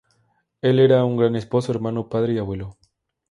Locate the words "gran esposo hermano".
1.15-2.09